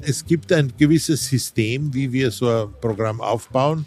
[0.00, 3.86] Es gibt ein gewisses System, wie wir so ein Programm aufbauen,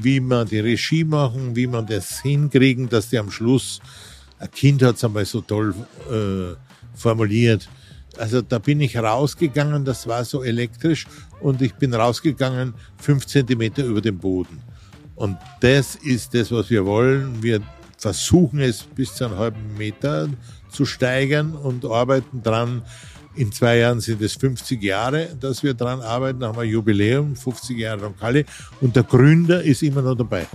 [0.00, 3.80] wie man die Regie machen, wie man das hinkriegen, dass die am Schluss,
[4.38, 5.74] ein Kind hat es einmal so toll
[6.10, 6.56] äh,
[6.94, 7.68] formuliert,
[8.18, 11.06] also da bin ich rausgegangen, das war so elektrisch
[11.40, 14.60] und ich bin rausgegangen fünf Zentimeter über dem Boden.
[15.14, 17.42] Und das ist das, was wir wollen.
[17.42, 17.60] Wir
[17.96, 20.28] versuchen es bis zu einem halben Meter
[20.70, 22.82] zu steigern und arbeiten dran.
[23.34, 26.40] In zwei Jahren sind es 50 Jahre, dass wir dran arbeiten.
[26.40, 28.44] Da haben wir Jubiläum, 50 Jahre Roncalli.
[28.80, 30.46] Und der Gründer ist immer noch dabei.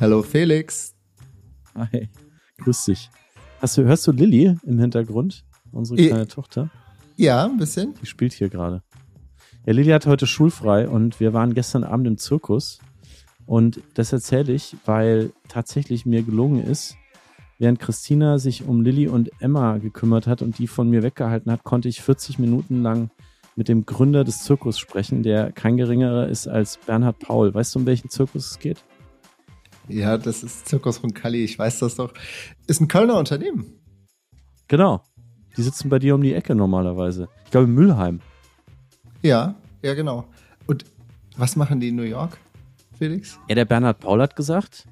[0.00, 0.94] Hallo Felix.
[1.74, 2.08] Hi,
[2.58, 3.10] grüß dich.
[3.60, 5.44] Hast du, hörst du Lilly im Hintergrund?
[5.72, 6.70] Unsere kleine I Tochter?
[7.16, 7.94] Ja, ein bisschen.
[8.02, 8.82] Die spielt hier gerade.
[9.66, 12.80] Ja, Lilly hat heute schulfrei und wir waren gestern Abend im Zirkus.
[13.46, 16.96] Und das erzähle ich, weil tatsächlich mir gelungen ist,
[17.58, 21.64] während Christina sich um Lilly und Emma gekümmert hat und die von mir weggehalten hat,
[21.64, 23.10] konnte ich 40 Minuten lang
[23.56, 27.54] mit dem Gründer des Zirkus sprechen, der kein geringerer ist als Bernhard Paul.
[27.54, 28.82] Weißt du, um welchen Zirkus es geht?
[29.88, 32.12] Ja, das ist Zirkus Roncalli, ich weiß das doch.
[32.66, 33.80] Ist ein Kölner Unternehmen.
[34.66, 35.02] Genau.
[35.56, 37.28] Die sitzen bei dir um die Ecke normalerweise.
[37.44, 38.20] Ich glaube in Mülheim.
[39.22, 40.24] Ja, ja, genau.
[40.66, 40.84] Und
[41.36, 42.38] was machen die in New York,
[43.04, 43.38] Felix?
[43.48, 44.86] Ja, der Bernhard Paul hat gesagt,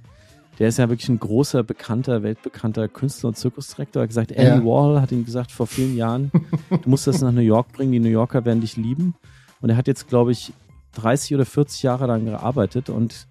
[0.59, 4.01] der ist ja wirklich ein großer, bekannter, weltbekannter Künstler und Zirkusdirektor.
[4.01, 4.65] Er hat gesagt, Andy ja.
[4.65, 6.31] Warhol hat ihm gesagt vor vielen Jahren,
[6.71, 9.15] du musst das nach New York bringen, die New Yorker werden dich lieben.
[9.61, 10.53] Und er hat jetzt, glaube ich,
[10.95, 13.27] 30 oder 40 Jahre lang gearbeitet und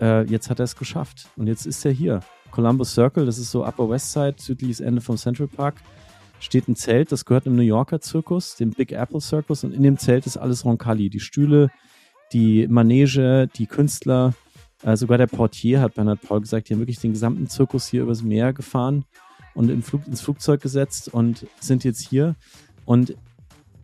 [0.00, 1.28] äh, jetzt hat er es geschafft.
[1.36, 2.20] Und jetzt ist er hier.
[2.50, 5.76] Columbus Circle, das ist so Upper West Side, südliches Ende vom Central Park,
[6.40, 9.64] steht ein Zelt, das gehört einem New Yorker Zirkus, dem Big Apple Circus.
[9.64, 11.10] Und in dem Zelt ist alles Roncalli.
[11.10, 11.70] Die Stühle,
[12.32, 14.34] die Manege, die Künstler,
[14.82, 18.02] äh, sogar der Portier hat Bernhard Paul gesagt, die haben wirklich den gesamten Zirkus hier
[18.02, 19.04] übers Meer gefahren
[19.54, 22.36] und in Flug, ins Flugzeug gesetzt und sind jetzt hier.
[22.84, 23.16] Und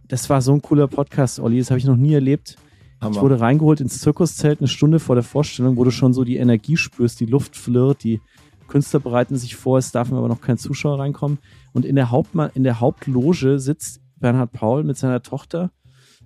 [0.09, 2.57] das war so ein cooler Podcast, Olli, das habe ich noch nie erlebt.
[3.01, 3.17] Hammer.
[3.17, 6.37] Ich wurde reingeholt ins Zirkuszelt eine Stunde vor der Vorstellung, wo du schon so die
[6.37, 8.21] Energie spürst, die Luft flirrt, die
[8.69, 11.39] Künstler bereiten sich vor, es darf aber noch kein Zuschauer reinkommen.
[11.73, 15.71] Und in der, Hauptma in der Hauptloge sitzt Bernhard Paul mit seiner Tochter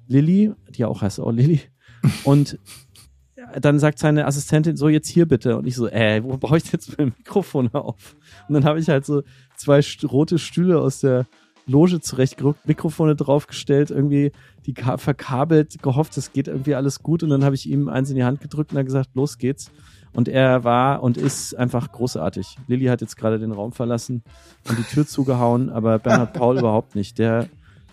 [0.06, 1.60] Lilly, die auch heißt auch Lilly.
[2.24, 2.58] Und
[3.60, 5.56] dann sagt seine Assistentin so, jetzt hier bitte.
[5.56, 8.16] Und ich so, äh, wo baue ich jetzt mein Mikrofon auf?
[8.48, 9.22] Und dann habe ich halt so
[9.56, 11.26] zwei rote Stühle aus der
[11.66, 14.32] Loge zurechtgerückt, Mikrofone draufgestellt, irgendwie
[14.66, 17.22] die verkabelt, gehofft, es geht irgendwie alles gut.
[17.22, 19.70] Und dann habe ich ihm eins in die Hand gedrückt und er gesagt, los geht's.
[20.14, 22.56] Und er war und ist einfach großartig.
[22.66, 24.22] Lilly hat jetzt gerade den Raum verlassen
[24.68, 27.18] und die Tür zugehauen, aber Bernhard Paul überhaupt nicht.
[27.18, 27.48] Der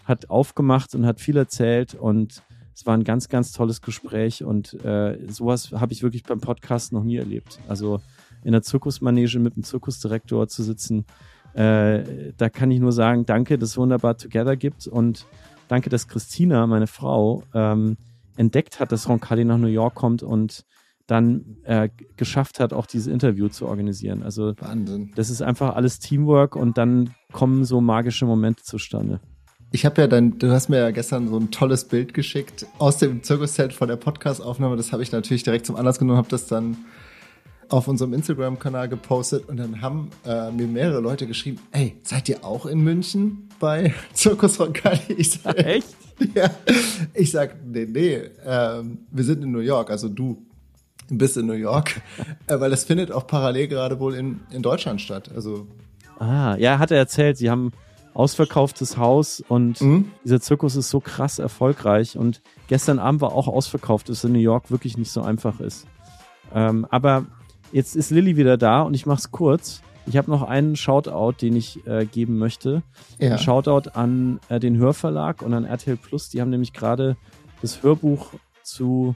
[0.06, 2.42] hat aufgemacht und hat viel erzählt und
[2.76, 6.92] es war ein ganz, ganz tolles Gespräch und äh, sowas habe ich wirklich beim Podcast
[6.92, 7.60] noch nie erlebt.
[7.70, 8.02] Also
[8.44, 11.06] in der Zirkusmanege mit dem Zirkusdirektor zu sitzen,
[11.54, 15.26] äh, da kann ich nur sagen, danke, dass es wunderbar Together gibt und
[15.70, 17.96] danke, dass Christina, meine Frau, ähm,
[18.36, 20.66] entdeckt hat, dass Roncalli nach New York kommt und
[21.08, 21.88] dann äh,
[22.18, 24.22] geschafft hat, auch dieses Interview zu organisieren.
[24.22, 25.14] Also Wahnsinn.
[25.16, 29.22] das ist einfach alles Teamwork und dann kommen so magische Momente zustande.
[29.76, 32.96] Ich habe ja dann, du hast mir ja gestern so ein tolles Bild geschickt aus
[32.96, 34.78] dem Zirkuszelt von der Podcast-Aufnahme.
[34.78, 36.78] Das habe ich natürlich direkt zum Anlass genommen, habe das dann
[37.68, 42.46] auf unserem Instagram-Kanal gepostet und dann haben äh, mir mehrere Leute geschrieben, ey, seid ihr
[42.46, 45.12] auch in München bei Zirkus Roncalli?
[45.18, 45.90] Ich sag, Echt?
[46.34, 46.50] Ja.
[47.14, 50.42] Ich sag, nee, nee, ähm, wir sind in New York, also du
[51.10, 52.00] bist in New York,
[52.48, 55.32] äh, weil das findet auch parallel gerade wohl in, in Deutschland statt.
[55.36, 55.68] Also
[56.18, 57.74] Ah, ja, hat er erzählt, sie haben
[58.16, 60.12] ausverkauftes Haus und mhm.
[60.24, 64.40] dieser Zirkus ist so krass erfolgreich und gestern Abend war auch ausverkauft, dass in New
[64.40, 65.86] York wirklich nicht so einfach ist.
[66.54, 67.26] Ähm, aber
[67.76, 69.82] Jetzt ist Lilly wieder da und ich mach's kurz.
[70.06, 72.84] Ich habe noch einen Shoutout, den ich äh, geben möchte.
[73.20, 73.34] Ja.
[73.34, 76.30] Ein Shoutout an äh, den Hörverlag und an RTL Plus.
[76.30, 77.18] Die haben nämlich gerade
[77.62, 78.32] das Hörbuch
[78.64, 79.16] zu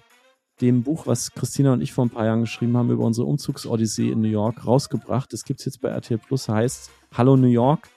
[0.60, 4.12] dem Buch, was Christina und ich vor ein paar Jahren geschrieben haben über unsere Umzugsodyssee
[4.12, 5.32] in New York, rausgebracht.
[5.32, 7.88] Das gibt's jetzt bei RTL Plus, heißt Hallo New York.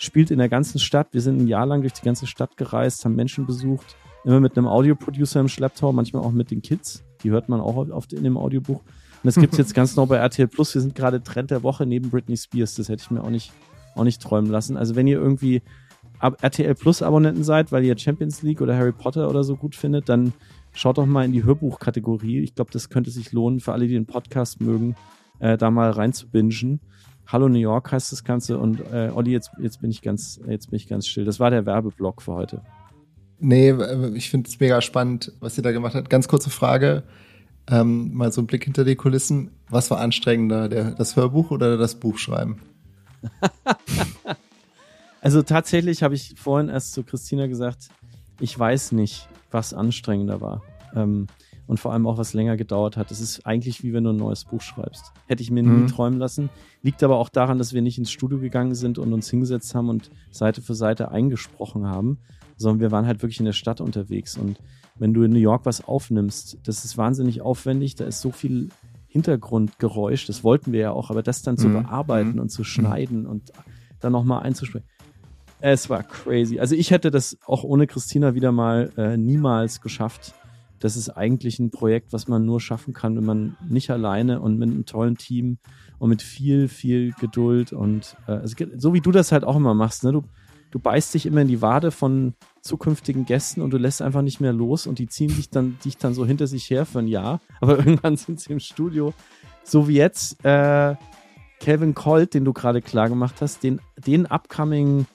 [0.00, 1.08] Spielt in der ganzen Stadt.
[1.12, 3.96] Wir sind ein Jahr lang durch die ganze Stadt gereist, haben Menschen besucht.
[4.24, 7.04] Immer mit einem Audioproducer im Schlepptau, manchmal auch mit den Kids.
[7.22, 8.78] Die hört man auch oft in dem Audiobuch.
[8.78, 10.74] Und das gibt's jetzt ganz neu bei RTL Plus.
[10.74, 12.76] Wir sind gerade Trend der Woche neben Britney Spears.
[12.76, 13.52] Das hätte ich mir auch nicht,
[13.94, 14.78] auch nicht träumen lassen.
[14.78, 15.60] Also wenn ihr irgendwie
[16.20, 20.08] RTL Plus Abonnenten seid, weil ihr Champions League oder Harry Potter oder so gut findet,
[20.08, 20.32] dann
[20.72, 22.40] schaut doch mal in die Hörbuchkategorie.
[22.40, 24.96] Ich glaube, das könnte sich lohnen für alle, die den Podcast mögen,
[25.40, 26.80] äh, da mal rein zu bingen.
[27.32, 30.70] Hallo New York heißt das Ganze und äh, Olli, jetzt, jetzt bin ich ganz, jetzt
[30.70, 31.24] bin ich ganz still.
[31.24, 32.62] Das war der Werbeblock für heute.
[33.38, 33.72] Nee,
[34.14, 36.10] ich finde es mega spannend, was ihr da gemacht habt.
[36.10, 37.04] Ganz kurze Frage.
[37.68, 39.52] Ähm, mal so ein Blick hinter die Kulissen.
[39.68, 42.60] Was war anstrengender, der, das Hörbuch oder das Buchschreiben?
[45.20, 47.90] also tatsächlich habe ich vorhin erst zu Christina gesagt,
[48.40, 50.62] ich weiß nicht, was anstrengender war.
[50.96, 51.28] Ähm,
[51.70, 53.12] und vor allem auch was länger gedauert hat.
[53.12, 55.12] Es ist eigentlich wie wenn du ein neues Buch schreibst.
[55.28, 55.84] Hätte ich mir mhm.
[55.84, 56.50] nie träumen lassen.
[56.82, 59.88] Liegt aber auch daran, dass wir nicht ins Studio gegangen sind und uns hingesetzt haben
[59.88, 62.18] und Seite für Seite eingesprochen haben,
[62.56, 64.36] sondern wir waren halt wirklich in der Stadt unterwegs.
[64.36, 64.58] Und
[64.98, 68.70] wenn du in New York was aufnimmst, das ist wahnsinnig aufwendig, da ist so viel
[69.06, 71.84] Hintergrundgeräusch, das wollten wir ja auch, aber das dann zu mhm.
[71.84, 72.40] bearbeiten mhm.
[72.40, 73.52] und zu schneiden und
[74.00, 74.88] dann nochmal einzusprechen.
[75.60, 76.58] Es war crazy.
[76.58, 80.34] Also ich hätte das auch ohne Christina wieder mal äh, niemals geschafft,
[80.80, 84.58] das ist eigentlich ein Projekt, was man nur schaffen kann, wenn man nicht alleine und
[84.58, 85.58] mit einem tollen Team
[85.98, 89.74] und mit viel, viel Geduld und äh, also, so wie du das halt auch immer
[89.74, 90.12] machst, ne?
[90.12, 90.24] Du,
[90.70, 94.40] du beißt dich immer in die Wade von zukünftigen Gästen und du lässt einfach nicht
[94.40, 97.08] mehr los und die ziehen dich dann, dich dann so hinter sich her für ein
[97.08, 97.40] Jahr.
[97.60, 99.12] Aber irgendwann sind sie im Studio.
[99.62, 100.96] So wie jetzt, äh,
[101.60, 105.06] Kevin Colt, den du gerade klar gemacht hast, den, den upcoming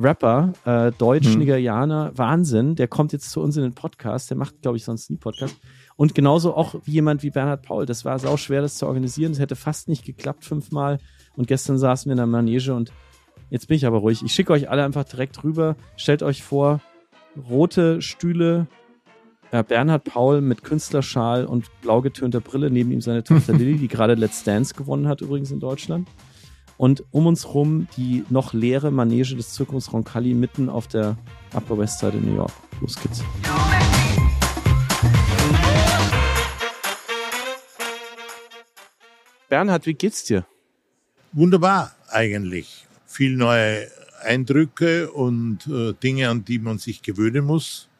[0.00, 2.18] Rapper, äh, Deutsch-Nigerianer, hm.
[2.18, 2.74] Wahnsinn.
[2.74, 4.30] Der kommt jetzt zu uns in den Podcast.
[4.30, 5.56] Der macht, glaube ich, sonst nie Podcast.
[5.96, 7.84] Und genauso auch wie jemand wie Bernhard Paul.
[7.84, 9.32] Das war sau schwer, das zu organisieren.
[9.32, 10.98] Das hätte fast nicht geklappt fünfmal.
[11.36, 12.92] Und gestern saßen wir in der Manege und
[13.50, 14.22] jetzt bin ich aber ruhig.
[14.24, 15.76] Ich schicke euch alle einfach direkt rüber.
[15.96, 16.80] Stellt euch vor,
[17.48, 18.66] rote Stühle,
[19.52, 23.88] ja, Bernhard Paul mit Künstlerschal und blau getönter Brille, neben ihm seine Tochter Lilly, die
[23.88, 26.08] gerade Let's Dance gewonnen hat, übrigens in Deutschland.
[26.80, 31.18] Und um uns rum die noch leere Manege des Zirkus Roncalli mitten auf der
[31.52, 32.52] Upper West Side in New York.
[32.80, 33.22] Los geht's.
[39.50, 40.46] Bernhard, wie geht's dir?
[41.32, 42.86] Wunderbar eigentlich.
[43.04, 43.86] Viel neue
[44.22, 47.90] Eindrücke und äh, Dinge, an die man sich gewöhnen muss.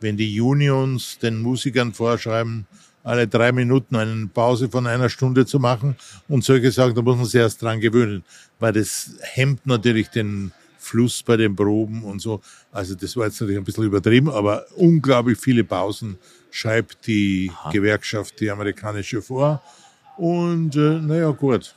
[0.00, 2.66] Wenn die Unions den Musikern vorschreiben,
[3.10, 5.96] alle drei Minuten eine Pause von einer Stunde zu machen
[6.28, 8.24] und solche Sachen, da muss man sich erst dran gewöhnen,
[8.58, 12.40] weil das hemmt natürlich den Fluss bei den Proben und so.
[12.72, 16.18] Also das war jetzt natürlich ein bisschen übertrieben, aber unglaublich viele Pausen
[16.50, 17.70] schreibt die Aha.
[17.70, 19.62] Gewerkschaft, die amerikanische vor.
[20.16, 21.74] Und äh, naja, gut.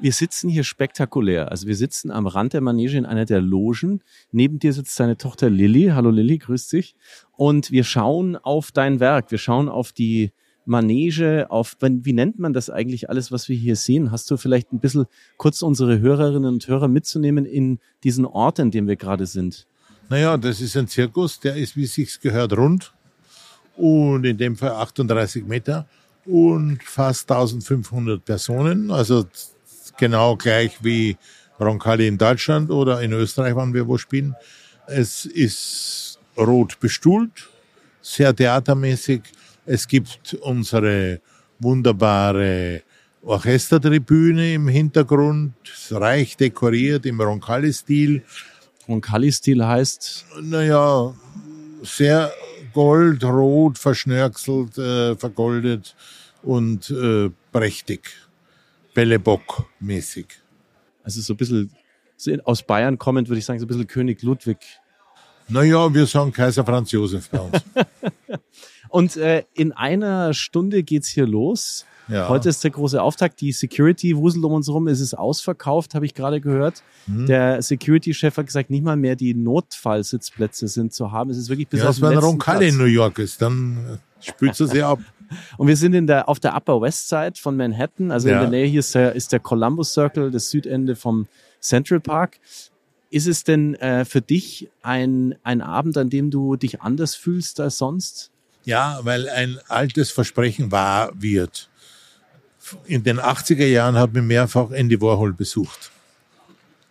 [0.00, 1.50] Wir sitzen hier spektakulär.
[1.50, 4.00] Also wir sitzen am Rand der Manege in einer der Logen.
[4.30, 5.90] Neben dir sitzt deine Tochter Lilly.
[5.92, 6.94] Hallo Lilly, grüß dich.
[7.36, 9.32] Und wir schauen auf dein Werk.
[9.32, 10.30] Wir schauen auf die
[10.66, 14.12] Manege, auf, wie nennt man das eigentlich alles, was wir hier sehen?
[14.12, 15.06] Hast du vielleicht ein bisschen
[15.36, 19.66] kurz unsere Hörerinnen und Hörer mitzunehmen in diesen Ort, in dem wir gerade sind?
[20.10, 22.92] Naja, das ist ein Zirkus, der ist, wie sich's gehört, rund
[23.76, 25.88] und in dem Fall 38 Meter
[26.26, 29.24] und fast 1500 Personen, also
[29.96, 31.16] genau gleich wie
[31.60, 34.34] Roncalli in Deutschland oder in Österreich, wann wir wo spielen.
[34.86, 37.48] Es ist rot bestuhlt,
[38.00, 39.22] sehr theatermäßig.
[39.66, 41.20] Es gibt unsere
[41.58, 42.82] wunderbare
[43.22, 45.54] Orchestertribüne im Hintergrund,
[45.90, 48.22] reich dekoriert im Roncalli-Stil.
[48.88, 50.26] Roncalli-Stil heißt?
[50.42, 51.14] Naja,
[51.82, 52.32] sehr
[52.72, 55.94] gold, rot, verschnörkelt, äh, vergoldet
[56.42, 58.10] und äh, prächtig.
[58.98, 60.26] Bällebock-mäßig.
[61.04, 61.70] Also so ein bisschen
[62.44, 64.58] aus Bayern kommend, würde ich sagen, so ein bisschen König Ludwig.
[65.46, 67.62] Naja, wir sagen Kaiser Franz Josef bei uns.
[68.88, 71.86] Und äh, in einer Stunde geht's hier los.
[72.08, 72.28] Ja.
[72.28, 73.40] Heute ist der große Auftakt.
[73.40, 74.88] Die Security wuselt um uns herum.
[74.88, 76.82] Es ist ausverkauft, habe ich gerade gehört.
[77.06, 77.26] Mhm.
[77.26, 81.30] Der Security-Chef hat gesagt, nicht mal mehr die Notfallsitzplätze sind zu haben.
[81.30, 84.58] Es ist wirklich bis ja, auf den wenn Roncalli in New York ist, dann spült
[84.58, 84.98] es sehr ab.
[85.56, 88.10] Und wir sind in der, auf der Upper West Side von Manhattan.
[88.10, 88.34] Also ja.
[88.34, 91.26] in der Nähe hier ist der, ist der Columbus Circle, das Südende vom
[91.60, 92.38] Central Park.
[93.10, 97.58] Ist es denn äh, für dich ein, ein Abend, an dem du dich anders fühlst
[97.60, 98.30] als sonst?
[98.64, 101.70] Ja, weil ein altes Versprechen wahr wird.
[102.84, 105.90] In den 80er Jahren hat mich mehrfach Andy Warhol besucht.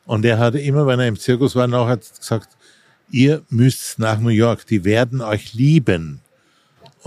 [0.05, 2.49] Und er hatte immer, wenn er im Zirkus war, nachher gesagt,
[3.11, 6.21] ihr müsst nach New York, die werden euch lieben.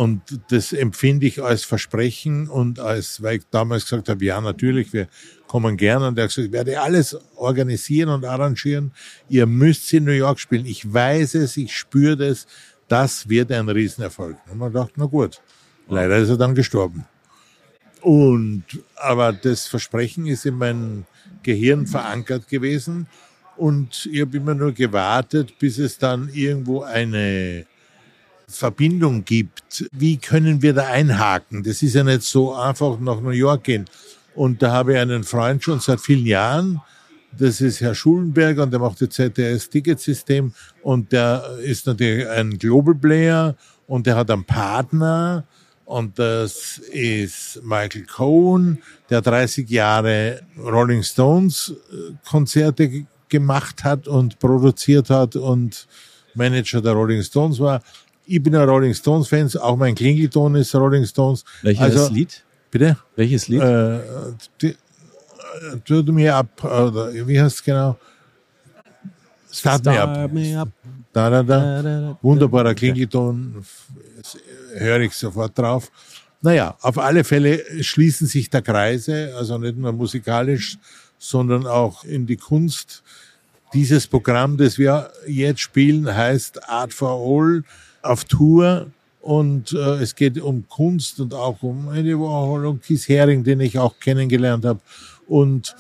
[0.01, 4.95] Und das empfinde ich als Versprechen und als, weil ich damals gesagt habe, ja, natürlich,
[4.95, 5.09] wir
[5.47, 6.09] kommen gerne.
[6.09, 8.93] Und er hat gesagt, ich werde alles organisieren und arrangieren.
[9.29, 10.65] Ihr müsst in New York spielen.
[10.65, 12.47] Ich weiß es, ich spüre das.
[12.89, 14.39] Das wird ein Riesenerfolg.
[14.51, 15.43] Und man dachte, na gut.
[15.87, 17.05] Leider ist er dann gestorben.
[18.01, 18.65] Und,
[18.97, 21.05] aber das Versprechen ist in meinem
[21.43, 23.07] Gehirn verankert gewesen.
[23.59, 27.67] Und ich habe immer nur gewartet, bis es dann irgendwo eine
[28.51, 31.63] Verbindung gibt, wie können wir da einhaken?
[31.63, 33.85] Das ist ja nicht so einfach nach New York gehen.
[34.35, 36.81] Und da habe ich einen Freund schon seit vielen Jahren,
[37.37, 40.53] das ist Herr Schulenberger und der macht das ZDS-Ticketsystem
[40.83, 45.45] und der ist natürlich ein Global Player und der hat einen Partner
[45.91, 48.79] Und das ist Michael Cohen,
[49.11, 55.89] der 30 Jahre Rolling Stones äh, Konzerte gemacht hat und produziert hat und
[56.35, 57.83] Manager der Rolling Stones war.
[58.33, 61.45] Ich bin ein Rolling Stones Fan, auch mein Klingelton ist Rolling Stones.
[61.63, 62.45] Welches also, Lied?
[62.71, 62.97] Bitte?
[63.17, 63.61] Welches Lied?
[63.61, 63.99] Äh,
[64.63, 64.77] die,
[65.89, 67.99] äh, mir ab, oder wie heißt es genau?
[69.51, 70.33] Start, Start me up.
[70.33, 70.69] Me up.
[71.13, 71.83] Da, da, da.
[71.83, 73.65] da, da Wunderbarer Klingelton,
[74.77, 75.91] höre ich sofort drauf.
[76.41, 80.79] Naja, auf alle Fälle schließen sich da Kreise, also nicht nur musikalisch,
[81.19, 83.03] sondern auch in die Kunst.
[83.75, 87.65] Dieses Programm, das wir jetzt spielen, heißt Art for All
[88.03, 88.91] auf Tour
[89.21, 93.61] und äh, es geht um Kunst und auch um Andy Warhol und Keith Haring, den
[93.61, 94.81] ich auch kennengelernt habe.
[95.27, 95.77] Und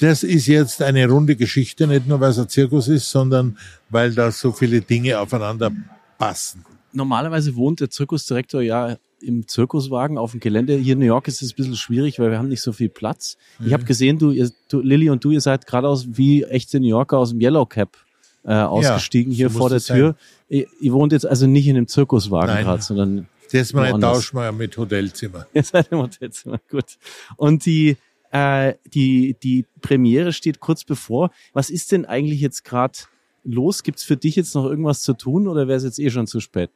[0.00, 3.56] das ist jetzt eine runde Geschichte, nicht nur weil es ein Zirkus ist, sondern
[3.88, 5.70] weil da so viele Dinge aufeinander
[6.18, 6.64] passen.
[6.92, 10.76] Normalerweise wohnt der Zirkusdirektor ja im Zirkuswagen auf dem Gelände.
[10.76, 12.88] Hier in New York ist es ein bisschen schwierig, weil wir haben nicht so viel
[12.88, 13.36] Platz.
[13.58, 13.66] Mhm.
[13.68, 16.80] Ich habe gesehen, du, ihr, du, Lilly und du, ihr seid gerade aus wie echte
[16.80, 17.96] New Yorker aus dem Yellow Cap
[18.44, 20.16] äh, ausgestiegen ja, hier so vor der Tür.
[20.48, 24.50] Ihr, ihr, wohnt jetzt also nicht in einem Zirkuswagen gerade, sondern das mal tauschen wir
[24.52, 25.46] mit Hotelzimmer.
[25.54, 26.96] Ihr seid im Hotelzimmer, gut.
[27.36, 27.96] Und die,
[28.30, 31.30] äh, die, die Premiere steht kurz bevor.
[31.52, 32.98] Was ist denn eigentlich jetzt gerade
[33.44, 33.82] los?
[33.82, 36.40] Gibt's für dich jetzt noch irgendwas zu tun oder wäre es jetzt eh schon zu
[36.40, 36.70] spät?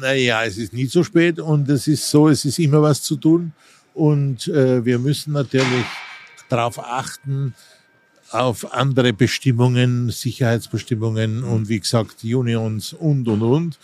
[0.00, 3.16] Naja, es ist nie zu spät und es ist so, es ist immer was zu
[3.16, 3.52] tun.
[3.94, 5.84] Und äh, wir müssen natürlich
[6.48, 7.54] darauf achten,
[8.30, 11.52] auf andere Bestimmungen, Sicherheitsbestimmungen mhm.
[11.52, 13.78] und wie gesagt Unions und und und.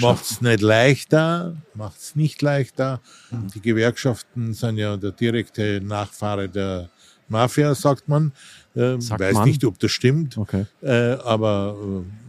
[0.00, 3.00] Macht es nicht leichter, macht es nicht leichter.
[3.30, 3.48] Mhm.
[3.54, 6.88] Die Gewerkschaften sind ja der direkte Nachfahre der
[7.28, 8.32] Mafia, sagt man.
[8.74, 9.44] Äh, sagt weiß man?
[9.48, 10.36] nicht, ob das stimmt.
[10.36, 10.66] Okay.
[10.82, 12.26] Äh, aber äh,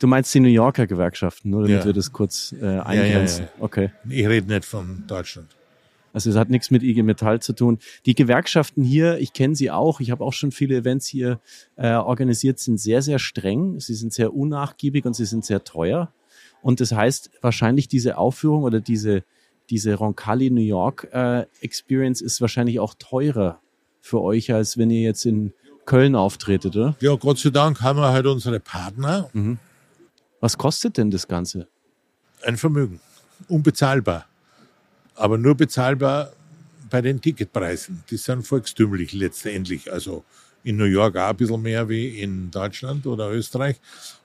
[0.00, 1.84] Du meinst die New Yorker Gewerkschaften, nur damit ja.
[1.84, 3.42] wir das kurz äh, eingrenzen.
[3.42, 3.90] Ja, ja, okay.
[4.08, 5.54] Ich rede nicht von Deutschland.
[6.12, 7.78] Also es hat nichts mit IG Metall zu tun.
[8.06, 11.40] Die Gewerkschaften hier, ich kenne sie auch, ich habe auch schon viele Events hier
[11.76, 13.80] äh, organisiert, sind sehr, sehr streng.
[13.80, 16.12] Sie sind sehr unnachgiebig und sie sind sehr teuer.
[16.62, 19.22] Und das heißt, wahrscheinlich diese Aufführung oder diese,
[19.70, 23.60] diese Roncalli New York äh, Experience ist wahrscheinlich auch teurer
[24.00, 25.52] für euch, als wenn ihr jetzt in
[25.86, 26.96] Köln auftretet, oder?
[27.00, 29.30] Ja, Gott sei Dank haben wir halt unsere Partner.
[29.32, 29.58] Mhm.
[30.40, 31.68] Was kostet denn das Ganze?
[32.42, 33.00] Ein Vermögen.
[33.48, 34.29] Unbezahlbar
[35.20, 36.32] aber nur bezahlbar
[36.88, 38.02] bei den Ticketpreisen.
[38.10, 39.92] Die sind volkstümlich letztendlich.
[39.92, 40.24] Also
[40.64, 43.76] in New York auch ein bisschen mehr wie in Deutschland oder Österreich.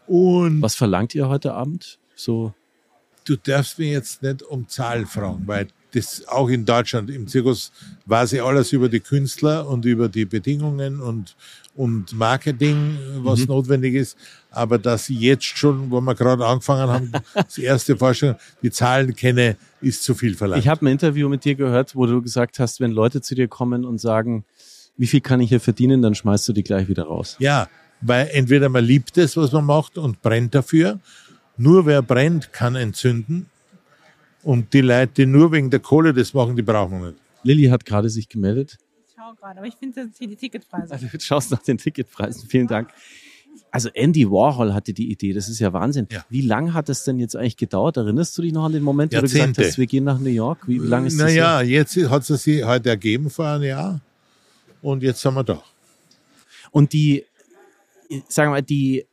[0.07, 1.99] Und Was verlangt ihr heute Abend?
[2.15, 2.53] So
[3.25, 7.71] du darfst mich jetzt nicht um Zahlen fragen, weil das auch in Deutschland im Zirkus
[8.05, 11.35] weiß ich alles über die Künstler und über die Bedingungen und,
[11.75, 13.47] und Marketing, was mhm.
[13.47, 14.17] notwendig ist.
[14.55, 19.15] Aber dass ich jetzt schon, wo wir gerade angefangen haben, das erste Vorstellung, die Zahlen
[19.15, 20.61] kenne, ist zu viel verlangt.
[20.63, 23.47] Ich habe ein Interview mit dir gehört, wo du gesagt hast, wenn Leute zu dir
[23.47, 24.45] kommen und sagen,
[24.97, 27.35] wie viel kann ich hier verdienen, dann schmeißt du die gleich wieder raus.
[27.39, 27.67] Ja,
[28.01, 30.99] weil entweder man liebt es, was man macht und brennt dafür,
[31.57, 33.49] nur wer brennt, kann entzünden.
[34.41, 37.21] Und die Leute, die nur wegen der Kohle das machen, die brauchen wir nicht.
[37.43, 38.77] Lilly hat gerade sich gemeldet.
[39.07, 40.93] Ich schaue gerade, aber ich finde hier die Ticketpreise.
[40.93, 42.47] Also du schaust nach den Ticketpreisen.
[42.47, 42.89] Vielen Dank.
[43.75, 46.07] Also Andy Warhol hatte die Idee, das ist ja Wahnsinn.
[46.09, 46.23] Ja.
[46.29, 47.97] Wie lange hat das denn jetzt eigentlich gedauert?
[47.97, 50.29] Erinnerst du dich noch an den Moment, wo du gesagt hast, wir gehen nach New
[50.29, 50.65] York?
[50.65, 51.25] Wie lange ist das?
[51.25, 53.99] Naja, jetzt hat es sich heute ergeben vor einem Jahr
[54.81, 55.61] und jetzt sind wir da.
[56.71, 57.25] Und die,
[58.29, 59.05] sagen wir mal, die,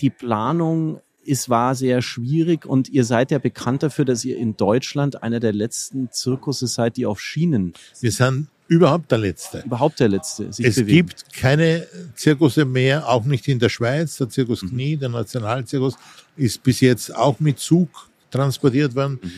[0.00, 4.56] die Planung es war sehr schwierig und ihr seid ja bekannt dafür, dass ihr in
[4.56, 7.74] Deutschland einer der letzten Zirkusse seid, die auf Schienen.
[8.00, 9.62] Wir sind überhaupt der Letzte.
[9.66, 10.44] Überhaupt der Letzte.
[10.44, 10.86] es bewegen.
[10.86, 14.16] gibt keine Zirkusse mehr, auch nicht in der Schweiz.
[14.16, 14.70] Der Zirkus mhm.
[14.70, 15.94] Knie, der Nationalzirkus,
[16.36, 17.88] ist bis jetzt auch mit Zug
[18.30, 19.18] transportiert worden.
[19.22, 19.32] Mhm.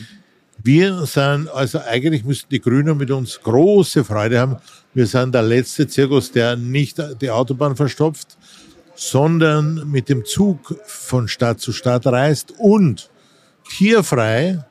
[0.63, 4.55] Wir sind, also eigentlich müssten die Grünen mit uns große Freude haben.
[4.93, 8.37] Wir sind der letzte Zirkus, der nicht die Autobahn verstopft,
[8.95, 13.09] sondern mit dem Zug von Stadt zu Stadt reist und
[13.69, 14.63] tierfrei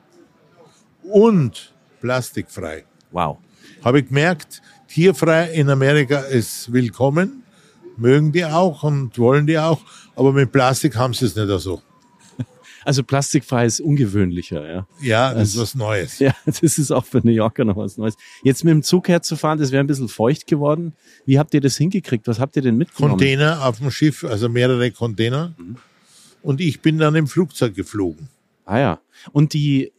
[1.03, 2.83] und plastikfrei.
[3.11, 3.37] Wow.
[3.85, 7.43] Habe ich gemerkt, tierfrei in Amerika ist willkommen,
[7.97, 9.79] mögen die auch und wollen die auch,
[10.15, 11.83] aber mit Plastik haben sie es nicht so.
[12.83, 14.87] Also plastikfrei ist ungewöhnlicher, ja.
[15.01, 16.19] Ja, das also, ist was Neues.
[16.19, 18.15] Ja, das ist auch für New Yorker noch was Neues.
[18.43, 20.93] Jetzt mit dem Zug herzufahren, das wäre ein bisschen feucht geworden.
[21.27, 22.27] Wie habt ihr das hingekriegt?
[22.27, 23.19] Was habt ihr denn mitgenommen?
[23.19, 25.53] Container auf dem Schiff, also mehrere Container.
[25.59, 25.77] Mhm.
[26.41, 28.29] Und ich bin dann im Flugzeug geflogen.
[28.65, 28.99] Ah ja.
[29.31, 29.91] Und die,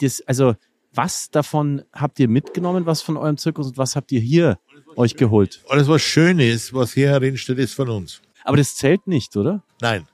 [0.00, 0.54] das, also
[0.94, 4.58] was davon habt ihr mitgenommen, was von eurem Zirkus und was habt ihr hier
[4.96, 5.62] euch geholt?
[5.68, 8.20] Alles, was schön ist, was hier herin steht, ist von uns.
[8.44, 9.62] Aber das zählt nicht, oder?
[9.80, 10.06] Nein.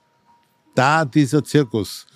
[0.75, 2.07] Da dieser Zirkus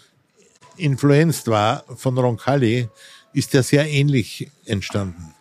[0.77, 2.89] influenced war von Roncalli,
[3.34, 5.34] ist der sehr ähnlich entstanden.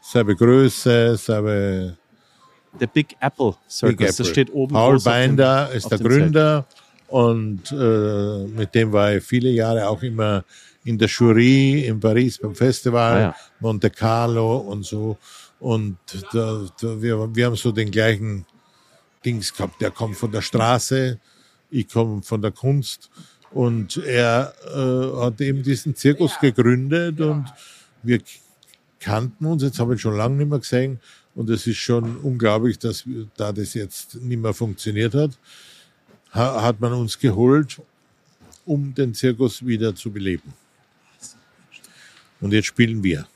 [0.00, 1.96] Selbe Größe, selbe
[2.80, 4.32] Der Big Apple Circus, Big das Apple.
[4.32, 6.22] steht oben Paul auf dem- Binder ist der dem Zelt.
[7.08, 10.44] Und äh, mit dem war ich viele Jahre auch immer
[10.84, 13.36] in der Jury in Paris beim Festival, Ah, ja.
[13.60, 15.16] Monte Carlo und so.
[15.58, 15.96] Und
[16.32, 18.46] da, da, wir, wir haben so den gleichen
[19.24, 19.80] Dings gehabt.
[19.80, 21.18] Der kommt von der Straße,
[21.70, 23.10] ich komme von der Kunst.
[23.50, 27.46] Und er äh, hat eben diesen Zirkus gegründet und
[28.02, 28.20] wir
[29.00, 31.00] kannten uns, jetzt habe ich schon lange nicht mehr gesehen
[31.34, 33.04] und es ist schon unglaublich, dass
[33.36, 35.38] da das jetzt nicht mehr funktioniert hat, ha,
[36.36, 37.80] hat man uns geholt,
[38.64, 40.52] um den Zirkus wieder zu beleben.
[42.40, 43.26] Und jetzt spielen wir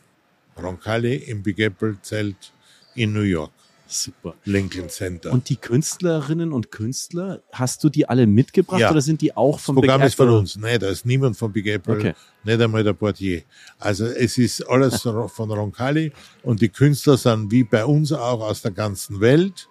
[0.61, 2.53] Roncalli im Big Apple Zelt
[2.95, 3.51] in New York,
[3.87, 4.35] Super.
[4.45, 5.33] Lincoln Center.
[5.33, 8.91] Und die Künstlerinnen und Künstler, hast du die alle mitgebracht Ja.
[8.91, 10.39] oder sind die auch das vom Programm Big ist von Apple?
[10.39, 10.57] uns.
[10.57, 12.15] Nein, da ist niemand von Big Apple, Okay.
[12.45, 13.43] nicht einmal der Portier.
[13.79, 18.61] Also es ist alles von Roncalli und die Künstler sind wie bei uns auch aus
[18.61, 19.67] der ganzen Welt.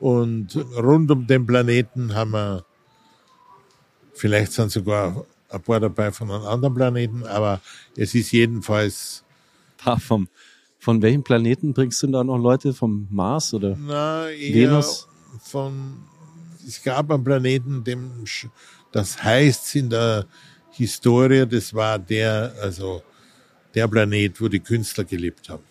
[0.00, 2.64] Und rund um den Planeten haben wir,
[4.14, 7.60] vielleicht sind sogar ein paar dabei von einem anderen Planeten, aber
[7.96, 9.24] es ist jedenfalls,
[9.84, 10.28] Ah, vom,
[10.78, 12.74] von welchem Planeten bringst du da noch Leute?
[12.74, 13.76] Vom Mars oder?
[13.78, 15.08] na, Venus?
[15.42, 16.02] von,
[16.66, 18.24] es gab einen Planeten, dem,
[18.92, 20.26] das heißt in der
[20.72, 23.02] Historie, das war der, also
[23.74, 25.62] der Planet, wo die Künstler gelebt haben.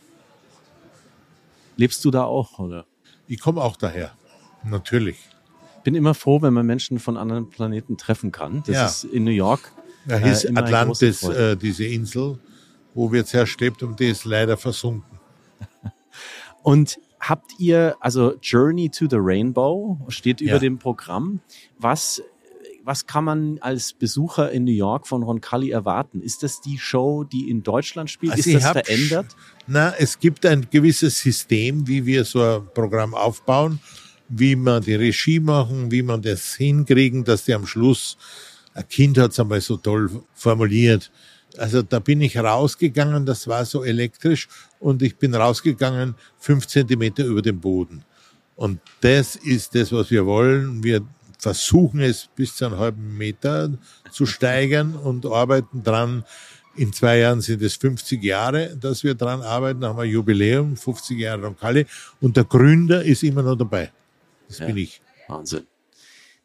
[1.78, 2.86] Lebst du da auch, oder?
[3.28, 4.12] Ich komme auch daher,
[4.64, 5.18] natürlich.
[5.84, 8.64] Bin immer froh, wenn man Menschen von anderen Planeten treffen kann.
[8.66, 8.86] Das Ja.
[8.86, 9.72] ist in New York.
[10.06, 12.40] Da Äh, hieß Atlantis, äh, diese Insel,
[12.94, 15.20] wo wir zuerst lebt und die ist leider versunken.
[16.64, 20.60] Und habt ihr, also Journey to the Rainbow steht über Ja.
[20.60, 21.40] dem Programm.
[21.78, 22.22] Was,
[22.84, 26.22] was kann man als Besucher in New York von Roncalli erwarten?
[26.22, 28.34] Ist das die Show, die in Deutschland spielt?
[28.34, 29.28] Also ist ich das verändert?
[29.68, 33.80] Na, es gibt ein gewisses System, wie wir so ein Programm aufbauen,
[34.30, 38.18] wie man die Regie machen, wie man das hinkriegen, dass die am Schluss,
[38.74, 41.12] ein Kind hat es einmal so toll formuliert.
[41.58, 44.48] Also da bin ich rausgegangen, das war so elektrisch
[44.80, 48.06] und ich bin rausgegangen fünf Zentimeter über dem Boden.
[48.56, 50.84] Und das ist das, was wir wollen.
[50.84, 51.02] Wir
[51.40, 53.72] versuchen es bis zu einem halben Meter
[54.12, 56.24] zu steigern und arbeiten dran.
[56.76, 59.84] In zwei Jahren sind es 50 Jahre, dass wir dran arbeiten.
[59.84, 61.86] Haben wir Jubiläum, 50 Jahre Roncalli.
[62.22, 63.92] Und der Gründer ist immer noch dabei.
[64.50, 64.66] Das Ja.
[64.66, 65.02] bin ich.
[65.30, 65.62] Wahnsinn.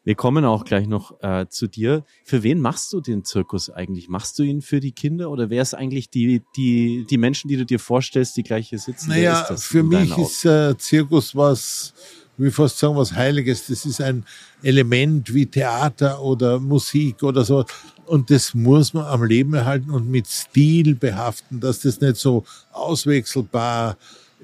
[0.05, 2.05] Wir kommen auch gleich noch äh, zu dir.
[2.23, 4.07] Für wen machst du den Zirkus eigentlich?
[4.07, 7.57] Machst du ihn für die Kinder oder wer ist eigentlich die, die, die Menschen, die
[7.57, 9.09] du dir vorstellst, die gleich hier sitzen?
[9.09, 10.21] Naja, ist das für mich Augen?
[10.21, 11.95] ist äh, Zirkus was,
[12.37, 13.65] wie fast sagen, was Heiliges.
[13.65, 14.23] Das ist ein
[14.61, 17.65] Element wie Theater oder Musik oder so.
[18.05, 22.43] Und das muss man am Leben erhalten und mit Stil behaften, dass das nicht so
[22.73, 23.97] auswechselbar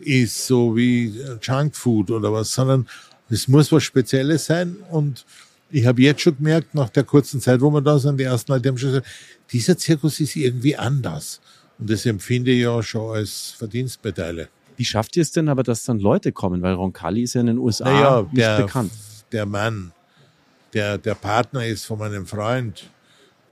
[0.03, 2.87] ist, so wie Junkfood oder was, sondern
[3.31, 4.77] es muss was Spezielles sein.
[4.89, 5.25] Und
[5.69, 8.51] ich habe jetzt schon gemerkt, nach der kurzen Zeit, wo wir da sind, die ersten
[8.51, 9.07] Leute haben schon gesagt,
[9.51, 11.39] dieser Zirkus ist irgendwie anders.
[11.79, 14.49] Und das empfinde ich ja schon als Verdienstmedaille.
[14.77, 16.61] Wie schafft ihr es denn aber, dass dann Leute kommen?
[16.61, 18.91] Weil Roncalli ist ja in den USA Naja, nicht der, bekannt.
[19.31, 19.91] der Mann,
[20.73, 22.89] der der Partner ist von meinem Freund,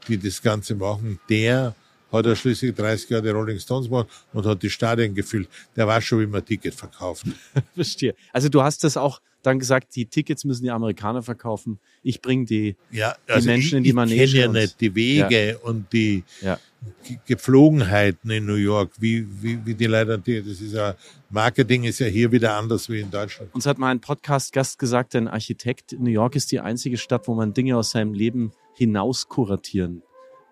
[0.08, 1.76] die das Ganze machen, der
[2.12, 5.50] hat er schließlich 30 Jahre die Rolling Stones gemacht und hat die Stadien gefüllt.
[5.76, 7.26] Der weiß schon, wie man Ticket verkauft.
[7.76, 8.16] Verstehe.
[8.34, 11.80] Also du hast das auch dann gesagt, die Tickets müssen die Amerikaner verkaufen.
[12.04, 12.76] Ich bringe die.
[12.92, 16.60] Ja, Menschen ich, in die ich Manege kenne ja nicht die Wege und die Ja.
[17.08, 20.96] Ge- Gepflogenheiten in New York, wie, wie, wie die Leute, die, das ist ja,
[21.30, 23.54] Marketing ist ja hier wieder anders wie in Deutschland.
[23.54, 27.34] Uns hat mal ein Podcast-Gast gesagt, ein Architekt, New York ist die einzige Stadt, wo
[27.36, 30.04] man Dinge aus seinem Leben hinaus kuratieren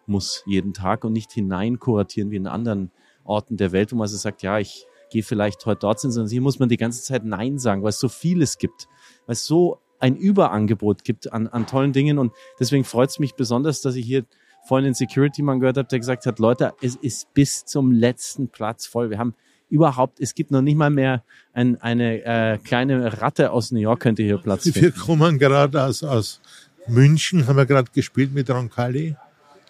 [0.08, 2.92] muss, jeden Tag und nicht hinein kuratieren wie in anderen
[3.24, 6.30] Orten der Welt, wo man so sagt, ja, ich gehe vielleicht heute dort hin, sondern
[6.30, 8.88] hier muss man die ganze Zeit Nein sagen, weil es so vieles gibt,
[9.26, 13.36] weil es so ein Überangebot gibt an, an tollen Dingen und deswegen freut es mich
[13.36, 14.26] besonders, dass ich hier
[14.68, 18.86] vorhin den Security-Mann gehört habe, der gesagt hat, Leute, es ist bis zum letzten Platz
[18.86, 19.10] voll.
[19.10, 19.34] Wir haben
[19.70, 24.02] überhaupt, es gibt noch nicht mal mehr ein, eine äh, kleine Ratte aus New York
[24.02, 25.00] könnte hier Platz Wir finden.
[25.00, 26.42] kommen gerade aus, aus
[26.88, 29.16] München, haben wir gerade gespielt mit Roncalli.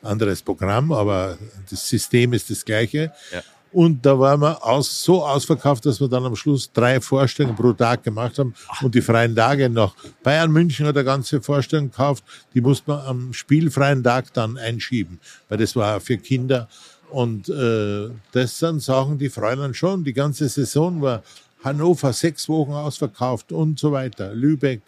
[0.02, 1.38] Anderes Programm, aber
[1.70, 3.12] das System ist das gleiche.
[3.32, 3.42] Ja.
[3.74, 7.74] Und da waren wir aus, so ausverkauft, dass wir dann am Schluss drei Vorstellungen pro
[7.74, 9.96] Tag gemacht haben und die freien Tage noch.
[10.24, 15.20] Bayern München hat eine ganze Vorstellung gekauft, die musste man am spielfreien Tag dann einschieben,
[15.50, 16.70] weil das war für Kinder.
[17.10, 20.04] Und äh, das sind Sachen, die freuen dann schon.
[20.04, 21.24] Die ganze Saison war
[21.64, 24.34] Hannover sechs Wochen ausverkauft und so weiter.
[24.34, 24.82] Lübeck.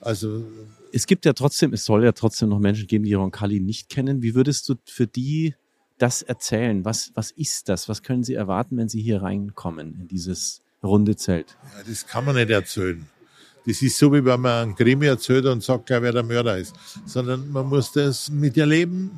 [0.00, 0.44] Also
[0.94, 4.22] Es gibt ja trotzdem, es soll ja trotzdem noch Menschen geben, die Roncalli nicht kennen.
[4.22, 5.56] Wie würdest du für die
[5.98, 6.84] das erzählen?
[6.84, 7.88] Was, was ist das?
[7.88, 11.56] Was können Sie erwarten, wenn Sie hier reinkommen in dieses runde Zelt?
[11.64, 13.08] Ja, das kann man nicht erzählen.
[13.66, 16.76] Das ist so, wie wenn man einen Krimi erzählt und sagt wer der Mörder ist.
[17.06, 19.10] Sondern man muss das mit erleben,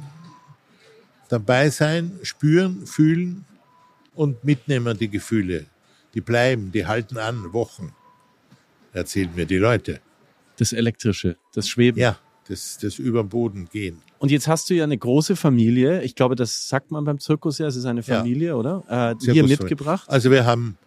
[1.28, 3.44] dabei sein, spüren, fühlen
[4.14, 5.66] und mitnehmen die Gefühle.
[6.14, 7.92] Die bleiben, die halten an, Wochen,
[8.94, 10.00] erzählen mir die Leute.
[10.58, 12.00] Das Elektrische, das Schweben.
[12.00, 14.02] Ja, das, das über den Boden gehen.
[14.18, 16.02] Und jetzt hast du ja eine große Familie.
[16.02, 18.54] Ich glaube, das sagt man beim Zirkus ja, es ist eine Familie, ja.
[18.54, 19.16] oder?
[19.20, 20.08] Äh, hier mitgebracht.
[20.08, 20.78] Also wir haben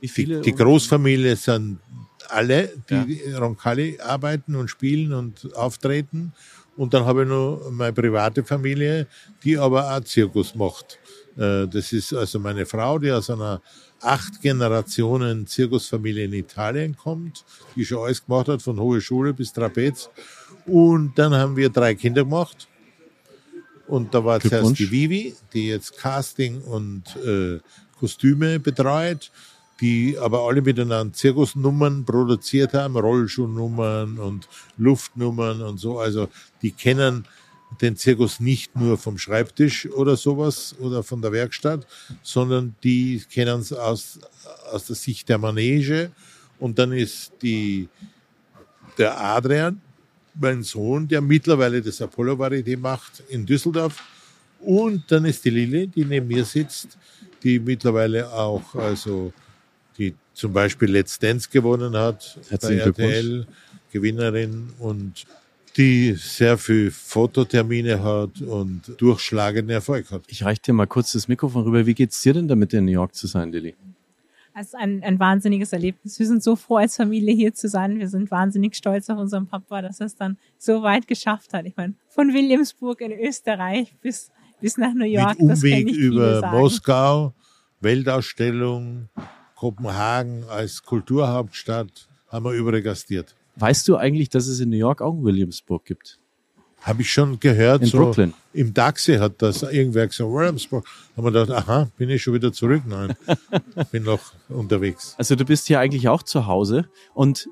[0.00, 1.80] Wie viele die, die Großfamilie sind
[2.28, 3.38] alle, die ja.
[3.38, 6.32] Roncalli arbeiten und spielen und auftreten.
[6.76, 9.06] Und dann habe ich noch meine private Familie,
[9.42, 10.98] die aber auch Zirkus macht.
[11.36, 13.60] Äh, das ist also meine Frau, die aus einer
[14.00, 17.44] acht Generationen Zirkusfamilie in Italien kommt,
[17.76, 20.10] die schon alles gemacht hat, von Hohe Schule bis Trapez.
[20.66, 22.68] Und dann haben wir drei Kinder gemacht.
[23.86, 27.58] Und da war zuerst die Vivi, die jetzt Casting und äh,
[27.98, 29.32] Kostüme betreut,
[29.80, 35.98] die aber alle miteinander Zirkusnummern produziert haben, Rollschuhnummern und Luftnummern und so.
[35.98, 36.28] Also
[36.62, 37.26] die kennen
[37.80, 41.86] den Zirkus nicht nur vom Schreibtisch oder sowas oder von der Werkstatt,
[42.22, 44.18] sondern die kennen es aus,
[44.70, 46.10] aus der Sicht der Manege.
[46.58, 47.88] Und dann ist die,
[48.98, 49.80] der Adrian,
[50.34, 54.02] mein Sohn, der mittlerweile das Apollo Varieté macht in Düsseldorf.
[54.60, 56.98] Und dann ist die Lilly, die neben mir sitzt,
[57.42, 59.32] die mittlerweile auch, also,
[59.96, 63.46] die zum Beispiel Let's Dance gewonnen hat, bei RTL,
[63.90, 65.26] Gewinnerin und
[65.76, 70.22] die sehr viel Fototermine hat und durchschlagenden Erfolg hat.
[70.28, 71.86] Ich reiche dir mal kurz das Mikrofon rüber.
[71.86, 73.74] Wie geht's dir denn damit, in New York zu sein, Lilly?
[74.54, 76.18] Es ist ein, ein wahnsinniges Erlebnis.
[76.18, 77.98] Wir sind so froh, als Familie hier zu sein.
[77.98, 81.66] Wir sind wahnsinnig stolz auf unseren Papa, dass er es dann so weit geschafft hat.
[81.66, 84.30] Ich meine, von Williamsburg in Österreich bis,
[84.60, 85.40] bis nach New York.
[85.40, 87.32] Mit Umweg über Moskau,
[87.80, 89.08] Weltausstellung,
[89.54, 93.36] Kopenhagen als Kulturhauptstadt haben wir überall gastiert.
[93.56, 96.18] Weißt du eigentlich, dass es in New York auch Williamsburg gibt?
[96.82, 97.82] Habe ich schon gehört.
[97.82, 98.32] In so Brooklyn.
[98.52, 100.86] Im Taxi hat das irgendwer gesagt, Williamsburg.
[101.16, 102.82] Haben wir gedacht, aha, bin ich schon wieder zurück?
[102.86, 103.14] Nein,
[103.92, 105.14] bin noch unterwegs.
[105.18, 107.48] Also du bist hier eigentlich auch zu Hause und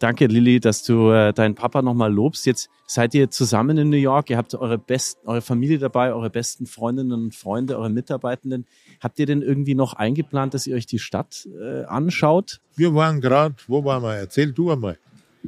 [0.00, 2.46] danke Lilly, dass du äh, deinen Papa nochmal lobst.
[2.46, 6.30] Jetzt seid ihr zusammen in New York, ihr habt eure besten, eure Familie dabei, eure
[6.30, 8.66] besten Freundinnen und Freunde, eure Mitarbeitenden.
[9.00, 12.60] Habt ihr denn irgendwie noch eingeplant, dass ihr euch die Stadt äh, anschaut?
[12.74, 14.16] Wir waren gerade, wo waren wir?
[14.16, 14.98] Erzähl du einmal.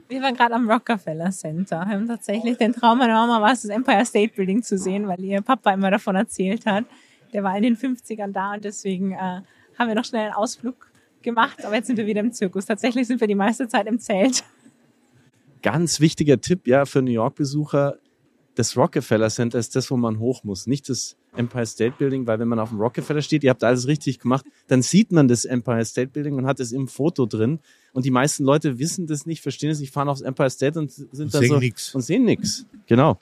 [0.09, 3.71] Wir waren gerade am Rockefeller Center, haben tatsächlich den Traum meiner Mama war es, das
[3.71, 6.85] Empire State Building zu sehen, weil ihr Papa immer davon erzählt hat.
[7.33, 9.41] Der war in den 50ern da und deswegen äh,
[9.79, 10.92] haben wir noch schnell einen Ausflug
[11.23, 12.67] gemacht, aber jetzt sind wir wieder im Zirkus.
[12.67, 14.45] Tatsächlich sind wir die meiste Zeit im Zelt.
[15.63, 17.97] Ganz wichtiger Tipp, ja, für New York-Besucher.
[18.55, 22.39] Das Rockefeller Center ist das, wo man hoch muss, nicht das Empire State Building, weil
[22.39, 25.45] wenn man auf dem Rockefeller steht, ihr habt alles richtig gemacht, dann sieht man das
[25.45, 27.61] Empire State Building und hat es im Foto drin.
[27.93, 30.91] Und die meisten Leute wissen das nicht, verstehen es nicht, fahren aufs Empire State und
[30.91, 31.95] sind und dann so nix.
[31.95, 32.67] und sehen nichts.
[32.87, 33.19] Genau.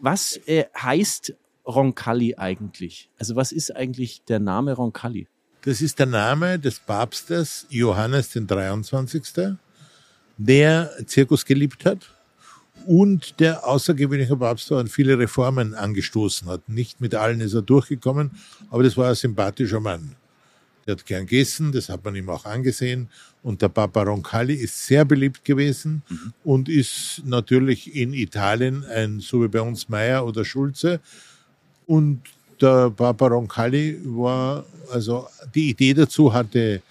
[0.00, 1.34] Was äh, heißt
[1.66, 3.10] Roncalli eigentlich?
[3.18, 5.28] Also was ist eigentlich der Name Roncalli?
[5.64, 9.56] Das ist der Name des Papstes Johannes den 23.,
[10.36, 12.10] der Zirkus geliebt hat
[12.86, 16.68] und der außergewöhnliche Papst war und viele Reformen angestoßen hat.
[16.68, 18.32] Nicht mit allen ist er durchgekommen,
[18.68, 20.16] aber das war ein sympathischer Mann.
[20.86, 23.08] Der hat gern gegessen, das hat man ihm auch angesehen.
[23.42, 26.34] Und der Papa Roncalli ist sehr beliebt gewesen mhm.
[26.44, 31.00] und ist natürlich in Italien ein, so wie bei uns Meyer oder Schulze.
[31.86, 32.20] Und
[32.60, 36.82] der Papa Roncalli war, also die Idee dazu hatte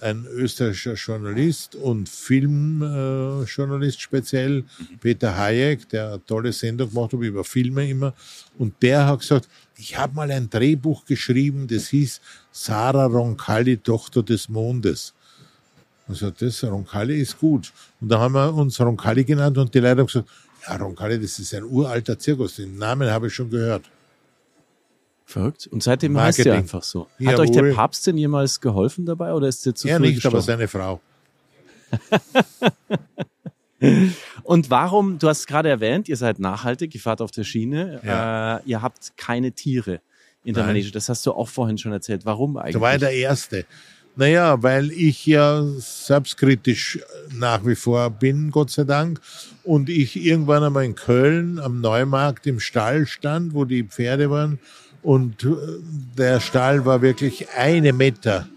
[0.00, 4.64] ein österreichischer Journalist und Filmjournalist äh, speziell,
[5.00, 8.14] Peter Hayek, der eine tolle Sendung gemacht hat über Filme immer.
[8.58, 12.20] Und der hat gesagt, ich habe mal ein Drehbuch geschrieben, das hieß
[12.52, 15.14] Sarah Roncalli, Tochter des Mondes.
[16.08, 17.72] Also das Roncalli ist gut.
[18.00, 20.28] Und da haben wir uns Roncalli genannt und die Leute gesagt,
[20.66, 23.84] ja, Roncalli, das ist ein uralter Zirkus, den Namen habe ich schon gehört.
[25.30, 25.68] Verrückt.
[25.68, 26.38] Und seitdem Marketing.
[26.38, 27.02] heißt er einfach so.
[27.02, 27.40] Hat Jawohl.
[27.40, 30.36] euch der Papst denn jemals geholfen dabei oder ist der zu Er nicht, gestorben?
[30.36, 31.00] aber seine Frau.
[34.42, 38.58] Und warum, du hast gerade erwähnt, ihr seid nachhaltig, ihr fahrt auf der Schiene, ja.
[38.58, 40.00] äh, ihr habt keine Tiere
[40.44, 40.74] in der Nein.
[40.74, 40.90] Manege.
[40.90, 42.24] Das hast du auch vorhin schon erzählt.
[42.24, 42.74] Warum eigentlich?
[42.74, 43.64] Da war der Erste.
[44.16, 46.98] Naja, weil ich ja selbstkritisch
[47.32, 49.20] nach wie vor bin, Gott sei Dank.
[49.62, 54.58] Und ich irgendwann einmal in Köln am Neumarkt im Stall stand, wo die Pferde waren
[55.02, 55.48] und äh,
[56.16, 58.48] der Stall war wirklich eine Meter,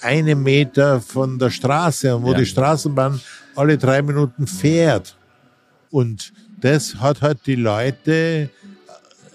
[0.00, 2.38] eine Meter von der Straße, wo ja.
[2.38, 3.20] die Straßenbahn
[3.54, 5.16] alle drei Minuten fährt.
[5.90, 8.50] Und das hat halt die Leute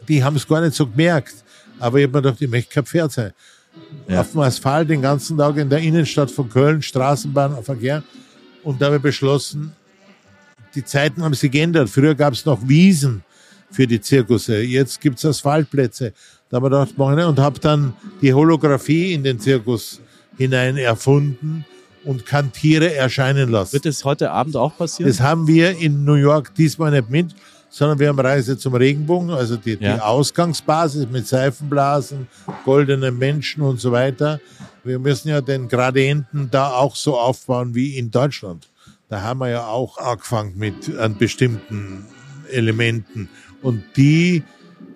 [0.08, 1.36] die haben es gar nicht so gemerkt.
[1.80, 3.34] Aber ich habe mir gedacht, ich möchte kein Pferd sein.
[4.08, 4.22] Ja.
[4.22, 8.04] Auf dem Asphalt den ganzen Tag in der Innenstadt von Köln, Straßenbahnverkehr.
[8.64, 9.74] Und da habe ich beschlossen,
[10.76, 11.90] die Zeiten haben sich geändert.
[11.90, 13.24] Früher gab es noch Wiesen
[13.74, 14.62] für die Zirkusse.
[14.62, 16.14] Jetzt gibt es Asphaltplätze.
[16.50, 20.00] Da habe ich gedacht, mach ich und habe dann die Holographie in den Zirkus
[20.38, 21.66] hinein erfunden
[22.06, 23.74] und kann Tiere erscheinen lassen.
[23.74, 25.10] Wird das heute Abend auch passieren?
[25.10, 27.36] Das haben wir in New York diesmal nicht mit,
[27.70, 29.96] sondern wir haben Reise zum Regenbogen, also die, ja.
[29.96, 32.28] die Ausgangsbasis mit Seifenblasen,
[32.66, 34.40] goldenen Menschen und so weiter.
[34.84, 38.70] Wir müssen ja den Gradienten da auch so aufbauen wie in Deutschland.
[39.10, 42.06] Da haben wir ja auch angefangen mit an bestimmten
[42.52, 43.30] Elementen.
[43.64, 44.44] Und die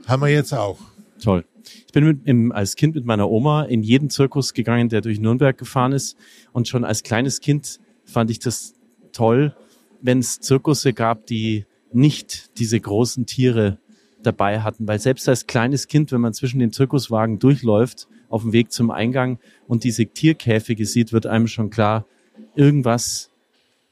[0.08, 0.78] haben wir jetzt auch.
[1.24, 1.46] Toll.
[1.86, 5.20] Ich bin mit, im, als Kind mit meiner Oma in jeden Zirkus gegangen, der durch
[5.20, 6.18] Nürnberg gefahren ist.
[6.52, 8.76] Und schon als kleines Kind fand ich das
[9.14, 9.56] toll,
[10.02, 13.80] wenn es Zirkusse gab, die nicht diese großen Tiere
[14.22, 14.86] dabei hatten.
[14.86, 18.92] Weil selbst als kleines Kind, wenn man zwischen den Zirkuswagen durchläuft, auf dem Weg zum
[18.92, 22.06] Eingang und diese Tierkäfige sieht, wird einem schon klar,
[22.54, 23.32] irgendwas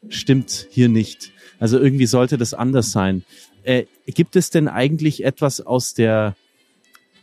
[0.10, 1.32] stimmt hier nicht.
[1.60, 3.24] Also irgendwie sollte das anders sein.
[3.63, 6.36] Äh, gibt es denn eigentlich etwas aus der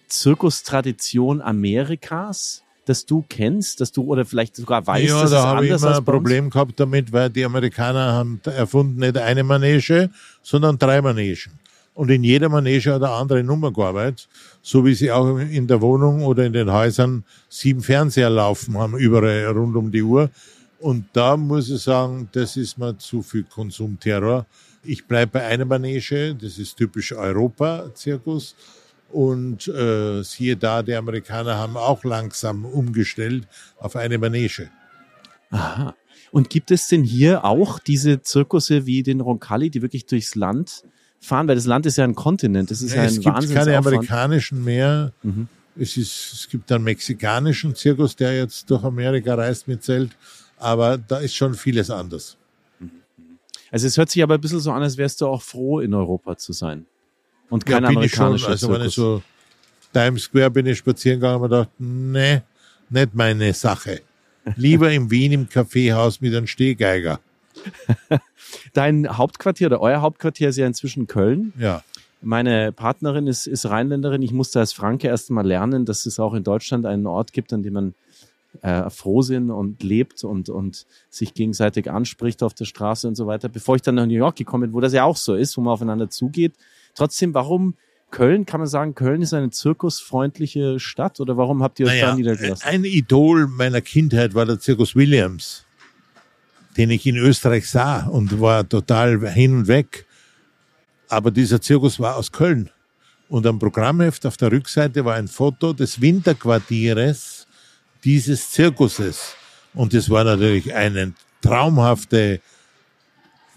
[0.09, 5.45] Zirkustradition Amerikas, das du kennst, dass du oder vielleicht sogar weißt, ja, dass da es
[5.45, 6.19] habe anders ich immer als ein bei uns?
[6.19, 10.11] Problem gehabt damit, weil die Amerikaner haben erfunden nicht eine Manege,
[10.43, 11.53] sondern drei Manegen.
[11.95, 14.29] Und in jeder Manege hat eine andere Nummer gearbeitet,
[14.63, 18.97] so wie sie auch in der Wohnung oder in den Häusern sieben Fernseher laufen haben,
[18.97, 20.31] überall rund um die Uhr.
[20.83, 24.47] Und da muss ich sagen, das ist mir zu viel Konsumterror.
[24.83, 28.57] Ich bleibe bei einer Manege, das ist typisch Europa-Zirkus.
[29.13, 33.47] Und äh, siehe da, die Amerikaner haben auch langsam umgestellt
[33.79, 34.71] auf eine Manege.
[35.51, 35.95] Aha.
[36.33, 40.83] Und gibt es denn hier auch diese Zirkusse wie den Roncalli, die wirklich durchs Land
[41.21, 41.47] fahren?
[41.47, 42.73] Weil das Land ist ja ein Kontinent.
[42.73, 45.13] Das ist ja, Ja, ein es gibt keine amerikanischen mehr.
[45.23, 45.47] Mhm.
[45.77, 50.11] Es, ist, es gibt einen mexikanischen Zirkus, der jetzt durch Amerika reist mit Zelt.
[50.63, 52.37] Aber da ist schon vieles anders.
[53.71, 55.93] Also es hört sich aber ein bisschen so an, als wärst du auch froh, in
[55.95, 56.87] Europa zu sein.
[57.49, 58.27] Und kein ja, bin ich schon.
[58.27, 59.23] amerikanischer Also wenn ich so
[59.93, 62.43] Times Square bin ich spazieren gegangen und gedacht, nee,
[62.91, 64.03] nicht meine Sache.
[64.57, 67.21] Lieber in Wien im Kaffeehaus mit einem Stehgeiger.
[68.73, 71.53] Dein Hauptquartier oder euer Hauptquartier ist ja inzwischen Köln.
[71.59, 71.83] Ja.
[72.21, 74.23] Meine Partnerin ist, ist Rheinländerin.
[74.23, 77.53] Ich musste als Franke erst mal lernen, dass es auch in Deutschland einen Ort gibt,
[77.53, 77.95] an dem man
[78.61, 83.49] äh, Frohsinn und lebt und, und sich gegenseitig anspricht auf der Straße und so weiter.
[83.49, 85.63] Bevor ich dann nach New York gekommen bin, wo das ja auch so ist, wo
[85.63, 86.55] man aufeinander zugeht.
[86.95, 87.75] Trotzdem, warum
[88.11, 88.45] Köln?
[88.45, 92.15] Kann man sagen, Köln ist eine zirkusfreundliche Stadt oder warum habt ihr euch da Naja,
[92.17, 92.69] niedergelassen?
[92.69, 95.65] ein Idol meiner Kindheit war der Zirkus Williams,
[96.77, 100.07] den ich in Österreich sah und war total hin und weg.
[101.09, 102.71] Aber dieser Zirkus war aus Köln.
[103.29, 107.47] Und am Programmheft auf der Rückseite war ein Foto des Winterquartieres
[108.05, 109.35] dieses Zirkuses.
[109.75, 112.41] Und das war natürlich ein traumhafte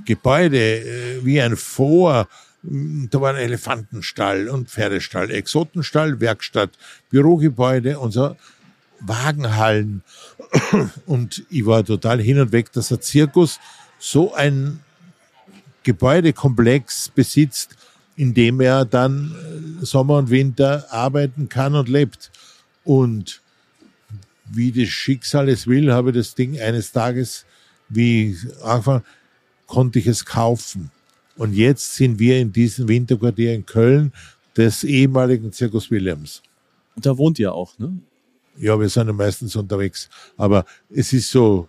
[0.05, 2.27] Gebäude, äh, wie ein Vor.
[2.63, 6.71] Da war ein Elefantenstall und Pferdestall, Exotenstall, Werkstatt,
[7.09, 8.35] Bürogebäude und so.
[9.01, 10.03] Wagenhallen.
[11.05, 13.59] Und ich war total hin und weg, dass der Zirkus
[13.99, 14.79] so ein
[15.83, 17.75] Gebäudekomplex besitzt,
[18.15, 19.35] in dem er dann
[19.81, 22.31] äh, Sommer und Winter arbeiten kann und lebt.
[22.83, 23.41] Und
[24.51, 27.45] wie das Schicksal es will, habe ich das Ding eines Tages,
[27.89, 29.03] wie angefangen,
[29.67, 30.91] konnte ich es kaufen.
[31.37, 34.13] Und jetzt sind wir in diesem Winterquartier in Köln
[34.55, 36.41] des ehemaligen Zirkus Williams.
[36.95, 37.97] Da wohnt ihr auch, ne?
[38.57, 40.09] Ja, wir sind ja meistens unterwegs.
[40.37, 41.67] Aber es ist so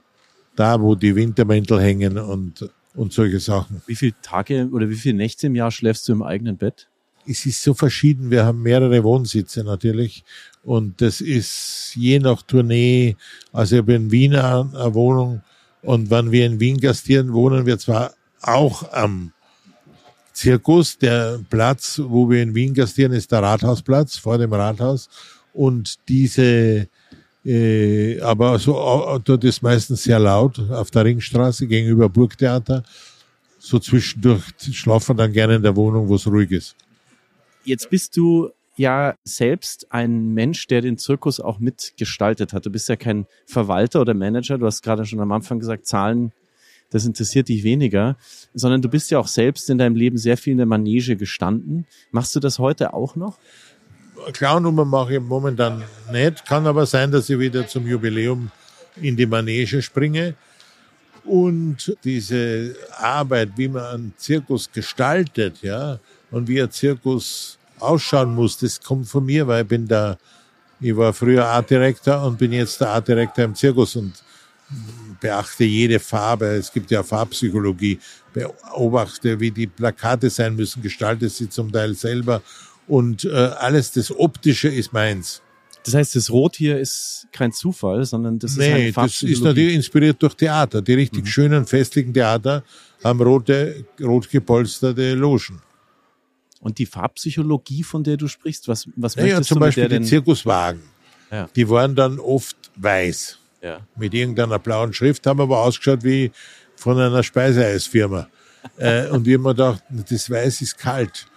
[0.55, 3.83] da, wo die Wintermäntel hängen und, und solche Sachen.
[3.87, 6.89] Wie viele Tage oder wie viele Nächte im Jahr schläfst du im eigenen Bett?
[7.27, 8.31] Es ist so verschieden.
[8.31, 10.23] Wir haben mehrere Wohnsitze natürlich.
[10.67, 13.15] Und das ist je nach Tournee.
[13.53, 15.43] Also ich habe in Wien eine Wohnung.
[15.83, 19.31] Und wenn wir in Wien gastieren, wohnen wir zwar auch am
[20.33, 20.99] Zirkus.
[20.99, 25.09] Der Platz, wo wir in Wien gastieren, ist der Rathausplatz vor dem Rathaus.
[25.53, 26.89] Und diese,
[27.45, 32.83] äh, aber so, dort ist meistens sehr laut auf der Ringstraße gegenüber Burgtheater.
[33.61, 36.75] So zwischendurch schlafen dann gerne in der Wohnung, wo es ruhig ist.
[37.65, 42.67] Jetzt bist du ja selbst ein Mensch, der den Zirkus auch mitgestaltet hat.
[42.67, 44.59] Du bist ja kein Verwalter oder Manager.
[44.59, 46.33] Du hast gerade schon am Anfang gesagt, Zahlen,
[46.91, 48.17] das interessiert dich weniger,
[48.55, 51.87] sondern du bist ja auch selbst in deinem Leben sehr viel in der Manege gestanden.
[52.13, 53.39] Machst du das heute auch noch?
[54.33, 56.47] Clown-Nummer mache ich momentan nicht.
[56.47, 58.51] Kann aber sein, dass ich wieder zum Jubiläum
[59.01, 60.35] in die Manege springe.
[61.25, 65.99] Und diese Arbeit, wie man einen Zirkus gestaltet, ja,
[66.31, 70.19] und wie ein Zirkus ausschauen muss, das kommt von mir, weil ich bin da,
[70.81, 74.13] ich war früher Artdirektor und bin jetzt der Artdirektor im Zirkus und
[75.21, 76.47] beachte jede Farbe.
[76.47, 77.99] Es gibt ja Farbpsychologie.
[78.33, 82.43] Beobachte, wie die Plakate sein müssen, gestalte sie zum Teil selber.
[82.87, 85.43] Und äh, alles das Optische ist meins.
[85.85, 89.43] Das heißt, das Rot hier ist kein Zufall, sondern das nee, ist halt das ist
[89.43, 90.83] natürlich inspiriert durch Theater.
[90.83, 91.29] Die richtig mhm.
[91.29, 92.65] schönen, festlichen Theater
[93.05, 95.63] haben rote, rot gepolsterte Logen.
[96.67, 100.03] Und die Farbpsychologie, von der du sprichst, was, was naja, möchtest zum du Beispiel die?
[100.03, 100.83] Zirkuswagen.
[101.31, 101.49] Ja.
[101.55, 103.39] Die waren dann oft weiß.
[103.63, 103.87] Ja.
[103.95, 106.33] Mit irgendeiner blauen Schrift, haben aber ausgeschaut wie
[106.75, 108.27] von einer Speiseeisfirma.
[108.79, 111.29] äh, und ich habe mir gedacht, das Weiß ist kalt.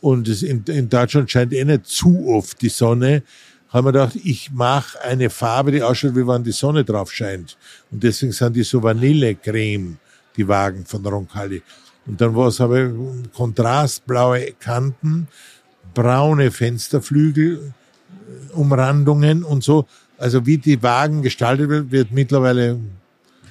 [0.00, 3.22] Und es in, in Deutschland scheint eh nicht zu oft die Sonne
[3.68, 7.58] haben wir gedacht, ich mache eine Farbe, die ausschaut, wie wenn die Sonne drauf scheint.
[7.90, 9.98] Und deswegen sind die so Vanillecreme,
[10.38, 11.62] die Wagen von Roncalli.
[12.06, 12.90] Und dann war es aber
[13.34, 15.28] kontrastblaue Kanten,
[15.94, 17.72] braune Fensterflügel,
[18.52, 19.86] Umrandungen und so.
[20.18, 22.78] Also wie die Wagen gestaltet wird, wird mittlerweile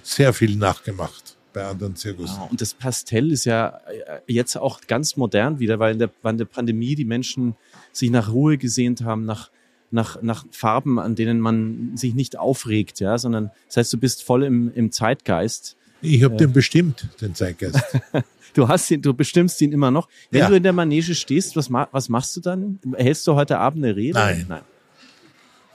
[0.03, 2.31] sehr viel nachgemacht bei anderen Zirkus.
[2.35, 3.79] Ja, und das Pastell ist ja
[4.27, 7.55] jetzt auch ganz modern wieder, weil in der, in der Pandemie die Menschen
[7.91, 9.49] sich nach Ruhe gesehnt haben, nach
[9.91, 14.23] nach, nach Farben, an denen man sich nicht aufregt, ja, sondern das heißt, du bist
[14.23, 15.77] voll im, im Zeitgeist.
[16.01, 16.37] Ich habe äh.
[16.37, 17.81] den bestimmt, den Zeitgeist.
[18.53, 20.07] du hast ihn, du bestimmst ihn immer noch.
[20.31, 20.49] Wenn ja.
[20.49, 22.79] du in der Manege stehst, was, was machst du dann?
[22.95, 24.17] Hältst du heute Abend eine Rede?
[24.17, 24.45] Nein.
[24.47, 24.61] Nein.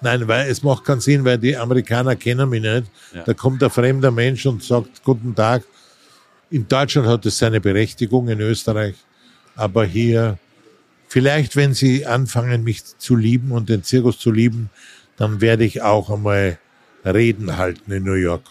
[0.00, 2.84] Nein, weil es macht keinen Sinn, weil die Amerikaner kennen mich nicht.
[3.14, 3.22] Ja.
[3.22, 5.64] Da kommt ein fremder Mensch und sagt Guten Tag.
[6.50, 8.96] In Deutschland hat es seine Berechtigung, in Österreich.
[9.56, 10.38] Aber hier
[11.14, 14.68] Vielleicht, wenn Sie anfangen, mich zu lieben und den Zirkus zu lieben,
[15.16, 16.58] dann werde ich auch einmal
[17.04, 18.42] Reden halten in New York.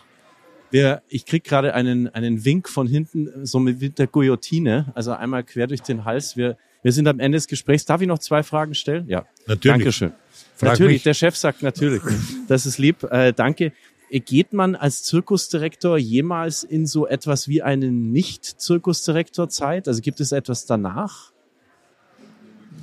[0.74, 5.44] Wir, ich krieg gerade einen, einen Wink von hinten, so mit der Guillotine, also einmal
[5.44, 6.36] quer durch den Hals.
[6.36, 7.86] Wir, wir sind am Ende des Gesprächs.
[7.86, 9.08] Darf ich noch zwei Fragen stellen?
[9.08, 9.28] Ja.
[9.46, 9.78] Natürlich.
[9.78, 10.14] Dankeschön.
[10.56, 11.04] Frag natürlich, mich.
[11.04, 12.02] der Chef sagt natürlich.
[12.48, 13.04] Das ist lieb.
[13.04, 13.72] Äh, danke.
[14.10, 19.88] Geht man als Zirkusdirektor jemals in so etwas wie eine Nicht-Zirkusdirektor-Zeit?
[19.88, 21.32] Also gibt es etwas danach?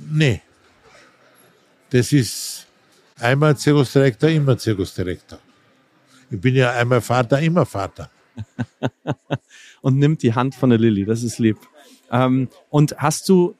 [0.09, 0.39] Nee.
[1.89, 2.67] Das ist
[3.19, 5.39] einmal Zirkusdirektor, immer Zirkusdirektor.
[6.31, 8.09] Ich bin ja einmal Vater, immer Vater.
[9.81, 11.57] und nimmt die Hand von der Lilly, das ist lieb.
[12.09, 13.55] Ähm, und hast du,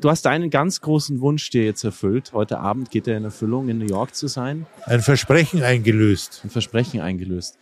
[0.00, 2.32] du hast deinen ganz großen Wunsch dir jetzt erfüllt.
[2.32, 4.66] Heute Abend geht er in Erfüllung, in New York zu sein.
[4.84, 6.42] Ein Versprechen eingelöst.
[6.44, 7.58] Ein Versprechen eingelöst.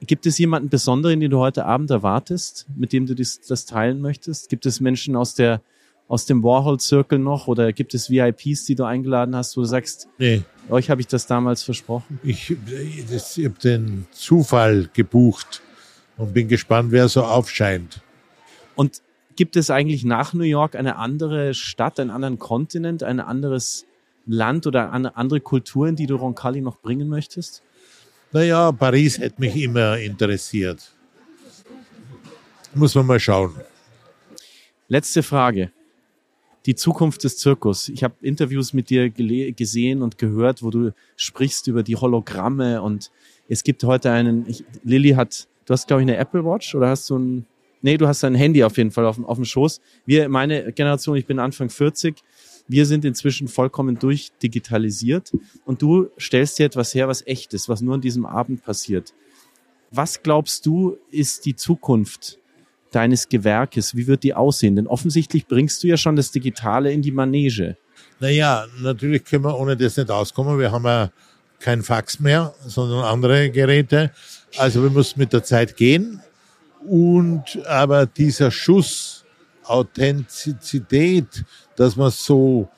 [0.00, 4.00] Gibt es jemanden Besonderen, den du heute Abend erwartest, mit dem du das, das teilen
[4.00, 4.48] möchtest?
[4.48, 5.60] Gibt es Menschen aus der
[6.12, 10.08] aus dem Warhol-Zirkel noch oder gibt es VIPs, die du eingeladen hast, wo du sagst,
[10.18, 10.42] nee.
[10.68, 12.20] euch habe ich das damals versprochen?
[12.22, 15.62] Ich, ich habe den Zufall gebucht
[16.18, 18.02] und bin gespannt, wer so aufscheint.
[18.74, 19.00] Und
[19.36, 23.86] gibt es eigentlich nach New York eine andere Stadt, einen anderen Kontinent, ein anderes
[24.26, 27.62] Land oder eine andere Kultur, in die du Roncalli noch bringen möchtest?
[28.32, 30.92] Naja, Paris hätte mich immer interessiert.
[32.74, 33.54] Muss man mal schauen.
[34.88, 35.72] Letzte Frage
[36.66, 37.88] die Zukunft des Zirkus.
[37.88, 43.10] Ich habe Interviews mit dir gesehen und gehört, wo du sprichst über die Hologramme und
[43.48, 44.46] es gibt heute einen,
[44.84, 47.46] Lilly hat, du hast glaube ich eine Apple Watch oder hast du ein,
[47.82, 49.80] nee, du hast ein Handy auf jeden Fall auf, auf dem Schoß.
[50.06, 52.22] Wir, meine Generation, ich bin Anfang 40,
[52.68, 55.32] wir sind inzwischen vollkommen durchdigitalisiert
[55.64, 59.12] und du stellst dir etwas her, was echt ist, was nur an diesem Abend passiert.
[59.90, 62.38] Was glaubst du, ist die Zukunft
[62.94, 63.96] deines Gewerkes?
[63.96, 64.76] Wie wird die aussehen?
[64.76, 67.76] Denn offensichtlich bringst du ja schon das Digitale in die Manege.
[68.20, 70.58] Naja, natürlich können wir ohne das nicht auskommen.
[70.58, 71.10] Wir haben ja
[71.58, 74.10] kein Fax mehr, sondern andere Geräte.
[74.58, 76.20] Also wir müssen mit der Zeit gehen.
[76.86, 79.24] Und aber dieser Schuss
[79.64, 81.44] Authentizität,
[81.76, 82.68] dass man so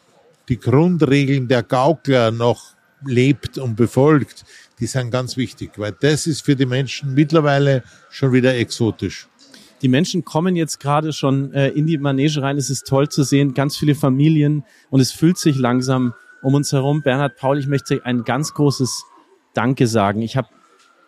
[0.49, 2.75] die Grundregeln der Gaukler noch
[3.07, 4.45] lebt und befolgt,
[4.79, 9.29] die sind ganz wichtig, weil das ist für die Menschen mittlerweile schon wieder exotisch
[9.85, 12.57] die Menschen kommen jetzt gerade schon äh, in die Manege rein.
[12.57, 16.73] Es ist toll zu sehen, ganz viele Familien und es fühlt sich langsam um uns
[16.73, 17.03] herum.
[17.03, 19.05] Bernhard Paul, ich möchte ein ganz großes
[19.53, 20.23] Danke sagen.
[20.23, 20.49] Ich habe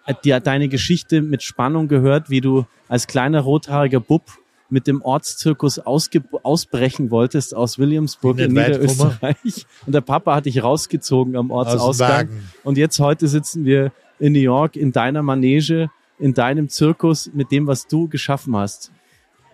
[0.04, 4.24] äh, dir deine Geschichte mit Spannung gehört, wie du als kleiner rothaariger Bub
[4.68, 9.64] mit dem Ortszirkus ausbrechen wolltest aus Williamsburg in Niederösterreich.
[9.86, 12.28] Und der Papa hat dich rausgezogen am Ortsausgang.
[12.62, 15.88] Und jetzt heute sitzen wir in New York in deiner Manege
[16.18, 18.90] in deinem Zirkus mit dem, was du geschaffen hast?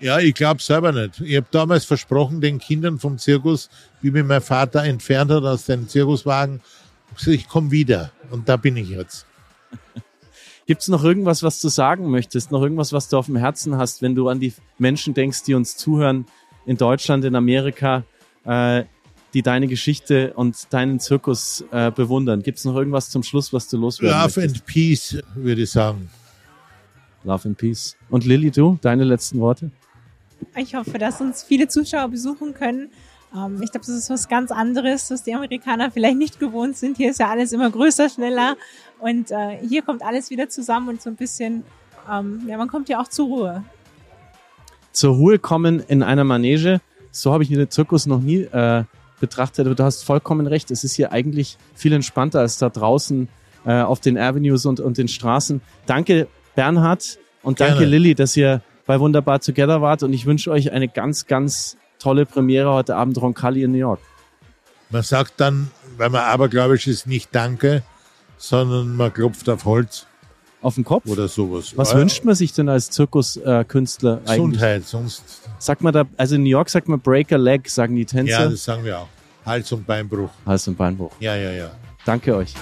[0.00, 1.20] Ja, ich glaube selber nicht.
[1.20, 5.66] Ich habe damals versprochen den Kindern vom Zirkus, wie mich mein Vater entfernt hat aus
[5.66, 6.60] dem Zirkuswagen,
[7.26, 8.10] ich komme wieder.
[8.30, 9.26] Und da bin ich jetzt.
[10.66, 12.50] Gibt es noch irgendwas, was du sagen möchtest?
[12.50, 15.54] Noch irgendwas, was du auf dem Herzen hast, wenn du an die Menschen denkst, die
[15.54, 16.26] uns zuhören
[16.66, 18.04] in Deutschland, in Amerika?
[18.44, 18.84] Äh,
[19.34, 22.42] die deine Geschichte und deinen Zirkus äh, bewundern.
[22.42, 24.56] Gibt es noch irgendwas zum Schluss, was du loswerden Love möchtest?
[24.56, 26.10] and Peace, würde ich sagen.
[27.24, 27.96] Love and Peace.
[28.10, 29.70] Und Lilly, du, deine letzten Worte?
[30.56, 32.90] Ich hoffe, dass uns viele Zuschauer besuchen können.
[33.34, 36.96] Ähm, ich glaube, das ist was ganz anderes, was die Amerikaner vielleicht nicht gewohnt sind.
[36.96, 38.56] Hier ist ja alles immer größer, schneller
[38.98, 41.64] und äh, hier kommt alles wieder zusammen und so ein bisschen,
[42.10, 43.64] ähm, ja, man kommt ja auch zur Ruhe.
[44.92, 46.80] Zur Ruhe kommen in einer Manege.
[47.10, 48.84] So habe ich den Zirkus noch nie äh,
[49.20, 49.66] betrachtet.
[49.66, 50.70] Aber du hast vollkommen recht.
[50.70, 53.28] Es ist hier eigentlich viel entspannter als da draußen
[53.64, 55.62] äh, auf den Avenues und, und den Straßen.
[55.86, 57.18] Danke, Bernhard.
[57.42, 57.86] Und danke, Gerne.
[57.90, 60.02] Lilly, dass ihr bei Wunderbar Together wart.
[60.02, 64.00] Und ich wünsche euch eine ganz, ganz tolle Premiere heute Abend Roncalli in New York.
[64.90, 67.82] Man sagt dann, wenn man abergläubisch ist, nicht Danke,
[68.38, 70.06] sondern man klopft auf Holz
[70.60, 71.06] Auf den Kopf.
[71.06, 71.72] oder sowas.
[71.76, 74.36] Was Ja, wünscht man sich denn als Zirkuskünstler eigentlich?
[74.36, 75.22] Gesundheit, sonst.
[75.58, 78.06] Sagt man da, also in New York sagt man Break a Leg, sagen die Ja,
[78.08, 78.50] Tänzer.
[78.50, 79.08] das sagen wir auch.
[79.46, 80.30] Hals- und Beinbruch.
[80.46, 81.12] Hals- und Beinbruch.
[81.20, 81.70] Ja, ja, ja.
[82.04, 82.54] Danke euch.